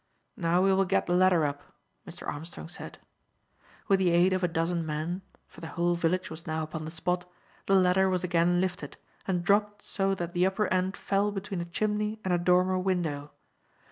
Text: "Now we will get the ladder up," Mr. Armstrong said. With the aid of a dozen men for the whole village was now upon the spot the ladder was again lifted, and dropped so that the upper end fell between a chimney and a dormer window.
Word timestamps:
"Now 0.35 0.63
we 0.63 0.73
will 0.73 0.85
get 0.85 1.05
the 1.05 1.13
ladder 1.13 1.45
up," 1.45 1.61
Mr. 2.07 2.25
Armstrong 2.27 2.67
said. 2.67 2.97
With 3.87 3.99
the 3.99 4.09
aid 4.09 4.33
of 4.33 4.43
a 4.43 4.47
dozen 4.47 4.83
men 4.83 5.21
for 5.47 5.61
the 5.61 5.67
whole 5.77 5.93
village 5.93 6.31
was 6.31 6.47
now 6.47 6.63
upon 6.63 6.85
the 6.85 6.89
spot 6.89 7.31
the 7.67 7.75
ladder 7.75 8.09
was 8.09 8.23
again 8.23 8.59
lifted, 8.59 8.97
and 9.27 9.43
dropped 9.43 9.83
so 9.83 10.15
that 10.15 10.33
the 10.33 10.43
upper 10.43 10.65
end 10.69 10.97
fell 10.97 11.31
between 11.31 11.61
a 11.61 11.65
chimney 11.65 12.19
and 12.25 12.33
a 12.33 12.39
dormer 12.39 12.79
window. 12.79 13.29